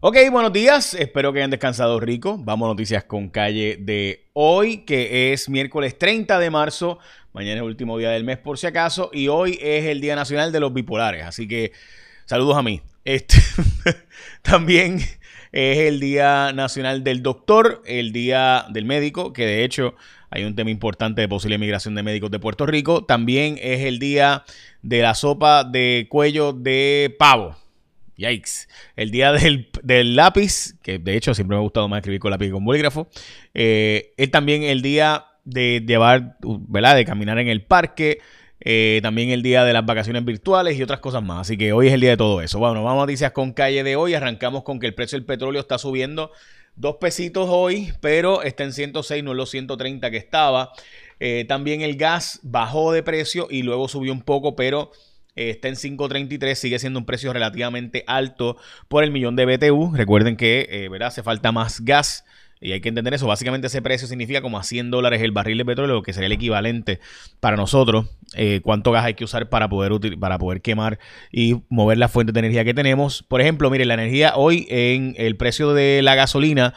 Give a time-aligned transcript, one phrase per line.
[0.00, 0.92] Ok, buenos días.
[0.92, 2.36] Espero que hayan descansado rico.
[2.38, 6.98] Vamos a noticias con calle de hoy, que es miércoles 30 de marzo.
[7.32, 9.08] Mañana es el último día del mes, por si acaso.
[9.14, 11.24] Y hoy es el Día Nacional de los Bipolares.
[11.24, 11.72] Así que
[12.26, 12.82] saludos a mí.
[13.06, 13.38] Este,
[14.42, 14.98] también
[15.50, 19.94] es el Día Nacional del Doctor, el Día del Médico, que de hecho
[20.28, 23.06] hay un tema importante de posible migración de médicos de Puerto Rico.
[23.06, 24.44] También es el Día
[24.82, 27.56] de la sopa de cuello de pavo.
[28.16, 28.68] Yikes.
[28.96, 32.46] El día del, lápiz, que de hecho siempre me ha gustado más escribir con lápiz
[32.46, 33.08] que con bolígrafo.
[33.54, 36.96] Eh, es también el día de llevar, ¿verdad?
[36.96, 38.18] De caminar en el parque.
[38.60, 41.42] Eh, también el día de las vacaciones virtuales y otras cosas más.
[41.42, 42.58] Así que hoy es el día de todo eso.
[42.58, 44.14] Bueno, vamos a noticias con calle de hoy.
[44.14, 46.32] Arrancamos con que el precio del petróleo está subiendo
[46.76, 50.72] dos pesitos hoy, pero está en 106, no en los 130 que estaba.
[51.18, 54.92] Eh, también el gas bajó de precio y luego subió un poco, pero
[55.36, 58.56] eh, está en 5.33, sigue siendo un precio relativamente alto
[58.88, 59.94] por el millón de BTU.
[59.94, 61.08] Recuerden que eh, ¿verdad?
[61.08, 62.24] hace falta más gas.
[62.58, 63.26] Y hay que entender eso.
[63.26, 66.32] Básicamente ese precio significa como a 100 dólares el barril de petróleo, que sería el
[66.32, 67.00] equivalente
[67.38, 68.06] para nosotros.
[68.34, 70.98] Eh, cuánto gas hay que usar para poder, para poder quemar
[71.30, 73.22] y mover la fuente de energía que tenemos.
[73.22, 76.72] Por ejemplo, mire, la energía hoy en el precio de la gasolina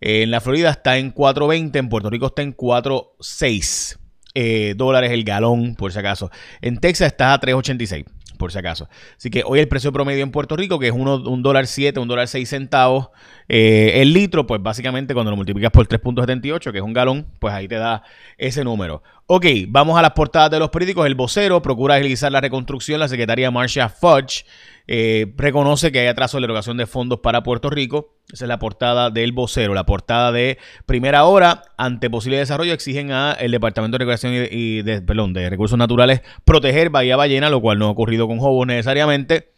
[0.00, 4.03] en la Florida está en 4.20, en Puerto Rico está en 4.6.
[4.34, 6.28] Eh, dólares el galón, por si acaso.
[6.60, 8.04] En Texas está a 3.86,
[8.36, 8.88] por si acaso.
[9.16, 12.00] Así que hoy el precio promedio en Puerto Rico, que es uno, un dólar 7,
[12.00, 13.10] un dólar 6 centavos.
[13.48, 17.54] Eh, el litro, pues básicamente cuando lo multiplicas por 3.78, que es un galón, pues
[17.54, 18.02] ahí te da
[18.36, 19.04] ese número.
[19.26, 21.06] Ok, vamos a las portadas de los periódicos.
[21.06, 22.98] El vocero procura agilizar la reconstrucción.
[22.98, 24.44] La secretaria Marcia Fudge
[24.86, 28.14] eh, reconoce que hay atraso de la erogación de fondos para Puerto Rico.
[28.32, 29.74] Esa es la portada del vocero.
[29.74, 35.00] La portada de primera hora, ante posible desarrollo, exigen al Departamento de Recreación y, de,
[35.00, 39.52] perdón, de Recursos Naturales proteger Bahía Ballena, lo cual no ha ocurrido con Jobos necesariamente.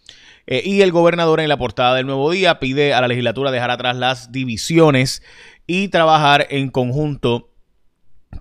[0.46, 3.72] Eh, y el gobernador en la portada del Nuevo Día pide a la legislatura dejar
[3.72, 5.22] atrás las divisiones
[5.66, 7.50] y trabajar en conjunto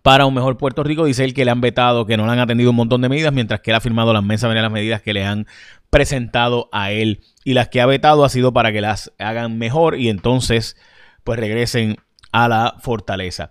[0.05, 1.05] para un mejor Puerto Rico.
[1.05, 3.33] Dice él que le han vetado, que no le han atendido un montón de medidas,
[3.33, 5.47] mientras que él ha firmado las mesas de las medidas que le han
[5.89, 7.21] presentado a él.
[7.43, 10.77] Y las que ha vetado ha sido para que las hagan mejor y entonces
[11.23, 11.97] pues regresen
[12.31, 13.49] a la fortaleza.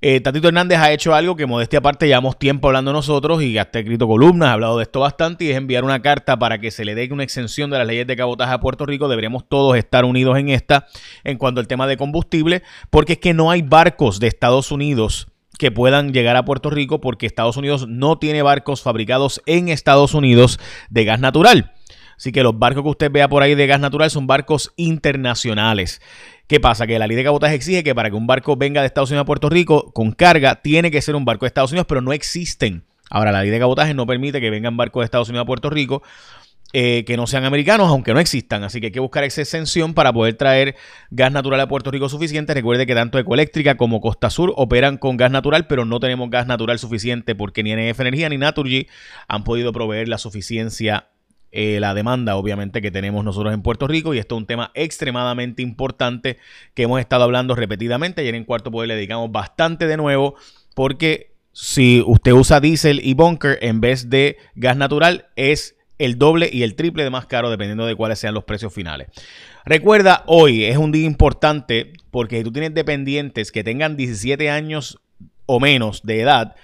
[0.00, 3.80] Eh, Tatito Hernández ha hecho algo que modestia aparte llevamos tiempo hablando nosotros y hasta
[3.80, 6.86] escrito columnas, ha hablado de esto bastante y es enviar una carta para que se
[6.86, 9.08] le dé una exención de las leyes de cabotaje a Puerto Rico.
[9.08, 10.86] Deberíamos todos estar unidos en esta
[11.22, 15.28] en cuanto al tema de combustible, porque es que no hay barcos de Estados Unidos
[15.58, 20.14] que puedan llegar a Puerto Rico porque Estados Unidos no tiene barcos fabricados en Estados
[20.14, 20.58] Unidos
[20.90, 21.72] de gas natural.
[22.16, 26.00] Así que los barcos que usted vea por ahí de gas natural son barcos internacionales.
[26.46, 26.86] ¿Qué pasa?
[26.86, 29.22] Que la ley de cabotaje exige que para que un barco venga de Estados Unidos
[29.22, 32.12] a Puerto Rico con carga, tiene que ser un barco de Estados Unidos, pero no
[32.12, 32.84] existen.
[33.10, 35.68] Ahora, la ley de cabotaje no permite que vengan barcos de Estados Unidos a Puerto
[35.68, 36.02] Rico
[36.72, 38.64] eh, que no sean americanos, aunque no existan.
[38.64, 40.74] Así que hay que buscar esa exención para poder traer
[41.10, 42.54] gas natural a Puerto Rico suficiente.
[42.54, 46.46] Recuerde que tanto Ecoeléctrica como Costa Sur operan con gas natural, pero no tenemos gas
[46.46, 48.88] natural suficiente porque ni NF Energía ni Naturgy
[49.28, 51.08] han podido proveer la suficiencia
[51.54, 54.14] eh, la demanda, obviamente, que tenemos nosotros en Puerto Rico.
[54.14, 56.38] Y esto es un tema extremadamente importante
[56.72, 58.22] que hemos estado hablando repetidamente.
[58.22, 60.36] Ayer en Cuarto Poder le dedicamos bastante de nuevo,
[60.74, 66.50] porque si usted usa diésel y bunker en vez de gas natural, es el doble
[66.52, 69.08] y el triple de más caro dependiendo de cuáles sean los precios finales.
[69.64, 74.98] Recuerda, hoy es un día importante porque si tú tienes dependientes que tengan 17 años
[75.46, 76.56] o menos de edad,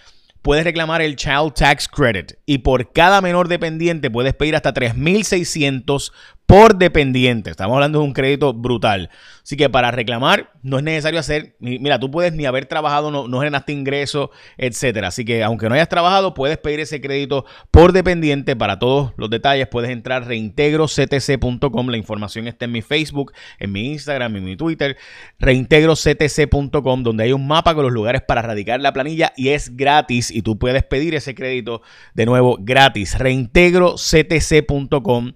[0.43, 6.13] puedes reclamar el Child Tax Credit y por cada menor dependiente puedes pedir hasta 3.600
[6.49, 7.51] por dependiente.
[7.51, 9.11] Estamos hablando de un crédito brutal.
[9.43, 13.29] Así que para reclamar no es necesario hacer, mira, tú puedes ni haber trabajado, no,
[13.29, 15.09] no generaste ingreso, etcétera.
[15.09, 18.57] Así que aunque no hayas trabajado, puedes pedir ese crédito por dependiente.
[18.57, 21.89] Para todos los detalles puedes entrar reintegroctc.com.
[21.89, 24.97] La información está en mi Facebook, en mi Instagram, en mi Twitter,
[25.39, 30.31] reintegroctc.com, donde hay un mapa con los lugares para radicar la planilla y es gratis
[30.31, 31.83] y tú puedes pedir ese crédito
[32.15, 33.19] de nuevo gratis.
[33.19, 35.35] reintegroctc.com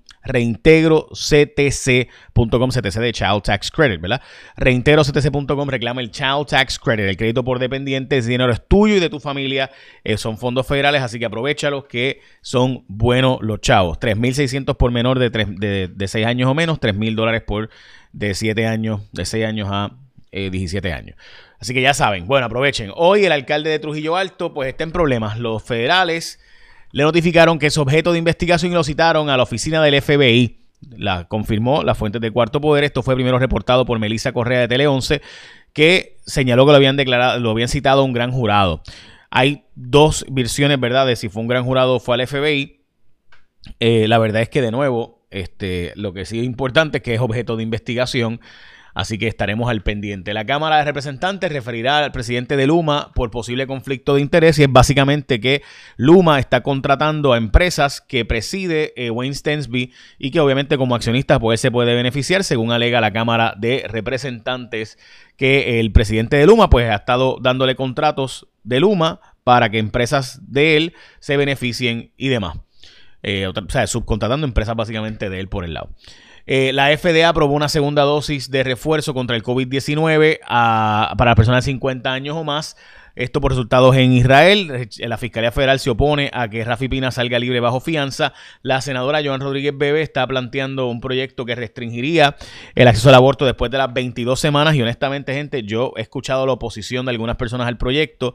[1.11, 4.23] reintegroctc.com, CTC de Child Tax Credit, ¿verdad?
[4.57, 9.11] Reintegroctc.com reclama el Child Tax Credit, el crédito por dependiente, dinero es tuyo y de
[9.11, 9.71] tu familia,
[10.05, 13.99] eh, son fondos federales, así que aprovechalos que son buenos los chavos.
[13.99, 17.71] 3.600 por menor de, de, de 6 años o menos, 3.000 dólares por
[18.13, 19.97] de 7 años, de 6 años a
[20.33, 21.17] 17 eh, años.
[21.59, 22.91] Así que ya saben, bueno, aprovechen.
[22.97, 25.39] Hoy el alcalde de Trujillo Alto pues está en problemas.
[25.39, 26.41] Los federales
[26.91, 30.62] le notificaron que es objeto de investigación y lo citaron a la oficina del FBI.
[30.91, 32.85] La confirmó la fuente de Cuarto Poder.
[32.85, 35.23] Esto fue primero reportado por Melissa Correa de Tele 11,
[35.73, 38.83] que señaló que lo habían declarado, lo habían citado un gran jurado.
[39.31, 42.81] Hay dos versiones, ¿verdad?, de si fue un gran jurado o fue al FBI.
[43.81, 47.15] Eh, la verdad es que, de nuevo, Este, lo que sí es importante es que
[47.15, 48.41] es objeto de investigación.
[48.95, 50.35] Así que estaremos al pendiente.
[50.35, 54.65] La Cámara de Representantes referirá al presidente de Luma por posible conflicto de interés y
[54.65, 55.63] es básicamente que
[55.97, 61.39] Luma está contratando a empresas que preside eh, Wayne Stensby y que obviamente como accionista
[61.39, 64.99] pues se puede beneficiar según alega la Cámara de Representantes
[65.37, 70.41] que el presidente de Luma pues ha estado dándole contratos de Luma para que empresas
[70.47, 72.59] de él se beneficien y demás.
[73.23, 75.91] Eh, o sea, subcontratando empresas básicamente de él por el lado.
[76.47, 81.73] Eh, la FDA aprobó una segunda dosis de refuerzo contra el COVID-19 para personas de
[81.73, 82.77] 50 años o más.
[83.15, 84.89] Esto por resultados en Israel.
[84.99, 88.33] La Fiscalía Federal se opone a que Rafi Pina salga libre bajo fianza.
[88.63, 92.37] La senadora Joan Rodríguez Bebe está planteando un proyecto que restringiría
[92.75, 94.75] el acceso al aborto después de las 22 semanas.
[94.77, 98.35] Y honestamente, gente, yo he escuchado la oposición de algunas personas al proyecto.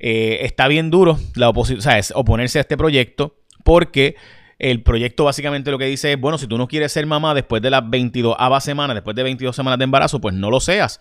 [0.00, 1.80] Eh, está bien duro la oposición,
[2.14, 4.16] oponerse a este proyecto porque
[4.58, 7.62] el proyecto básicamente lo que dice es, bueno, si tú no quieres ser mamá después
[7.62, 11.00] de las 22 semanas, después de 22 semanas de embarazo, pues no lo seas.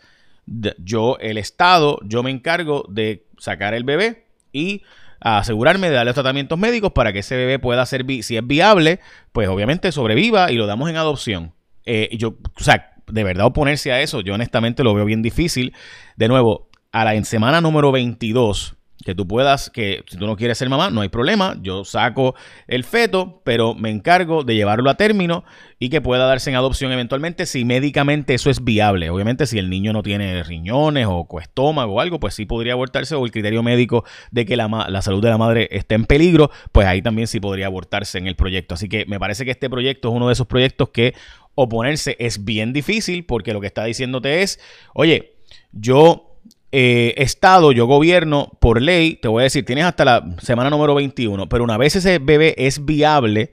[0.77, 4.83] Yo, el Estado, yo me encargo de sacar el bebé y
[5.19, 9.00] asegurarme de darle los tratamientos médicos para que ese bebé pueda ser, si es viable,
[9.31, 11.53] pues obviamente sobreviva y lo damos en adopción.
[11.86, 15.74] Eh, yo, o sea, de verdad oponerse a eso, yo honestamente lo veo bien difícil.
[16.15, 20.57] De nuevo, a la semana número 22, que tú puedas, que si tú no quieres
[20.57, 22.35] ser mamá, no hay problema, yo saco
[22.67, 25.44] el feto, pero me encargo de llevarlo a término
[25.79, 29.09] y que pueda darse en adopción eventualmente si médicamente eso es viable.
[29.09, 33.15] Obviamente si el niño no tiene riñones o estómago o algo, pues sí podría abortarse
[33.15, 36.50] o el criterio médico de que la, la salud de la madre esté en peligro,
[36.71, 38.73] pues ahí también sí podría abortarse en el proyecto.
[38.73, 41.13] Así que me parece que este proyecto es uno de esos proyectos que
[41.53, 44.59] oponerse es bien difícil porque lo que está diciéndote es,
[44.93, 45.38] oye,
[45.71, 46.26] yo
[46.71, 50.95] eh, Estado, yo gobierno, por ley, te voy a decir, tienes hasta la semana número
[50.95, 53.51] 21, pero una vez ese bebé es viable,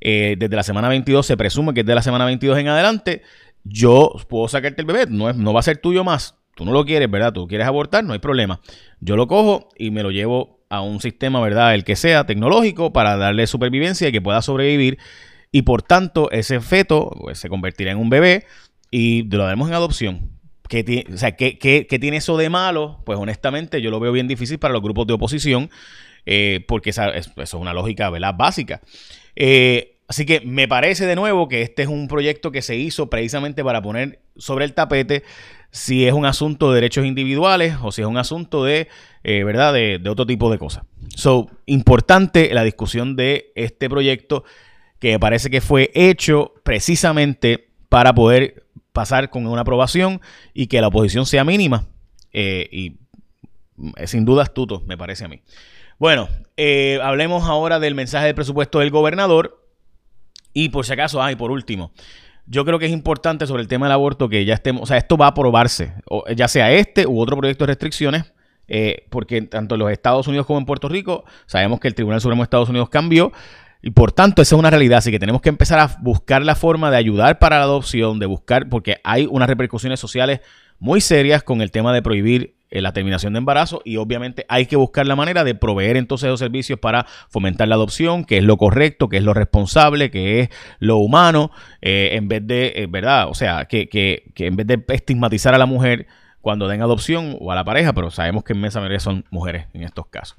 [0.00, 3.22] eh, desde la semana 22 se presume que es de la semana 22 en adelante,
[3.64, 6.36] yo puedo sacarte el bebé, no, es, no va a ser tuyo más.
[6.54, 7.34] Tú no lo quieres, ¿verdad?
[7.34, 8.60] Tú quieres abortar, no hay problema.
[9.00, 11.74] Yo lo cojo y me lo llevo a un sistema, ¿verdad?
[11.74, 14.98] El que sea tecnológico para darle supervivencia y que pueda sobrevivir.
[15.52, 18.46] Y por tanto, ese feto pues, se convertirá en un bebé
[18.90, 20.35] y lo daremos en adopción.
[20.68, 23.00] ¿Qué, o sea, ¿qué, tiene eso de malo?
[23.04, 25.70] Pues honestamente yo lo veo bien difícil para los grupos de oposición,
[26.24, 28.34] eh, porque esa, eso es una lógica ¿verdad?
[28.36, 28.80] básica.
[29.36, 33.08] Eh, así que me parece de nuevo que este es un proyecto que se hizo
[33.08, 35.22] precisamente para poner sobre el tapete
[35.70, 38.88] si es un asunto de derechos individuales o si es un asunto de,
[39.24, 39.72] eh, ¿verdad?
[39.74, 40.84] De, de, otro tipo de cosas.
[41.14, 44.44] So, importante la discusión de este proyecto
[44.98, 48.65] que me parece que fue hecho precisamente para poder
[48.96, 50.22] pasar con una aprobación
[50.54, 51.84] y que la oposición sea mínima.
[52.32, 52.96] Eh, y
[53.96, 55.42] es sin duda astuto, me parece a mí.
[55.98, 59.62] Bueno, eh, hablemos ahora del mensaje del presupuesto del gobernador.
[60.54, 61.92] Y por si acaso, ay, por último,
[62.46, 64.96] yo creo que es importante sobre el tema del aborto que ya estemos, o sea,
[64.96, 65.92] esto va a aprobarse,
[66.34, 68.32] ya sea este u otro proyecto de restricciones,
[68.66, 72.22] eh, porque tanto en los Estados Unidos como en Puerto Rico sabemos que el Tribunal
[72.22, 73.30] Supremo de Estados Unidos cambió
[73.82, 74.98] y por tanto, esa es una realidad.
[74.98, 78.26] Así que tenemos que empezar a buscar la forma de ayudar para la adopción, de
[78.26, 80.40] buscar, porque hay unas repercusiones sociales
[80.78, 84.66] muy serias con el tema de prohibir eh, la terminación de embarazo y obviamente hay
[84.66, 88.44] que buscar la manera de proveer entonces los servicios para fomentar la adopción, que es
[88.44, 90.50] lo correcto, que es lo responsable, que es
[90.80, 93.28] lo humano, eh, en vez de, eh, ¿verdad?
[93.28, 96.08] O sea, que, que, que en vez de estigmatizar a la mujer
[96.40, 99.66] cuando den adopción o a la pareja, pero sabemos que en mesa mayoría son mujeres
[99.72, 100.36] en estos casos.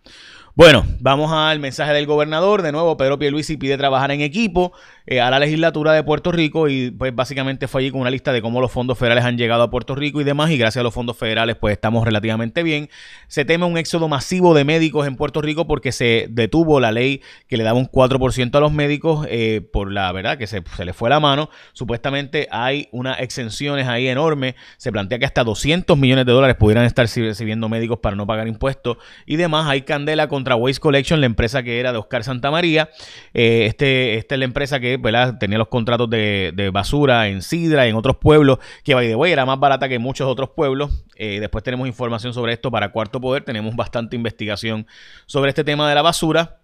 [0.57, 2.63] Bueno, vamos al mensaje del gobernador.
[2.63, 4.73] De nuevo, Pedro Pierluisi pide trabajar en equipo
[5.05, 8.33] eh, a la legislatura de Puerto Rico y pues básicamente fue allí con una lista
[8.33, 10.83] de cómo los fondos federales han llegado a Puerto Rico y demás y gracias a
[10.83, 12.89] los fondos federales pues estamos relativamente bien.
[13.27, 17.21] Se teme un éxodo masivo de médicos en Puerto Rico porque se detuvo la ley
[17.47, 20.85] que le daba un 4% a los médicos eh, por la verdad que se, se
[20.85, 21.51] le fue la mano.
[21.73, 24.55] Supuestamente hay unas exenciones ahí enormes.
[24.77, 28.47] Se plantea que hasta 200 millones de dólares pudieran estar recibiendo médicos para no pagar
[28.47, 28.97] impuestos
[29.27, 29.67] y demás.
[29.67, 32.89] Hay candela contra Waste Collection, la empresa que era de Oscar Santamaría.
[33.33, 34.99] Eh, este, esta es la empresa que
[35.39, 39.45] tenía los contratos de, basura en Sidra, en otros pueblos, que by the way era
[39.45, 41.05] más barata que muchos otros pueblos.
[41.15, 43.43] Eh, después tenemos información sobre esto para Cuarto Poder.
[43.43, 44.87] Tenemos bastante investigación
[45.25, 46.61] sobre este tema de la basura.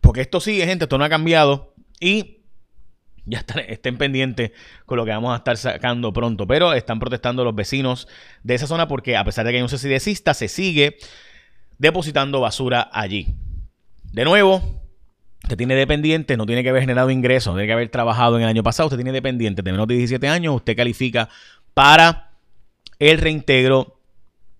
[0.00, 1.74] Porque esto sigue, gente, esto no ha cambiado.
[2.00, 2.38] Y
[3.28, 4.52] ya estén pendientes
[4.86, 6.46] con lo que vamos a estar sacando pronto.
[6.46, 8.08] Pero están protestando los vecinos
[8.42, 10.96] de esa zona porque a pesar de que hay un CCDcista, se sigue
[11.78, 13.34] depositando basura allí.
[14.12, 14.62] De nuevo,
[15.42, 18.42] usted tiene dependiente, no tiene que haber generado ingresos, no tiene que haber trabajado en
[18.42, 21.28] el año pasado, usted tiene dependiente de menos de 17 años, usted califica
[21.74, 22.32] para
[22.98, 23.98] el reintegro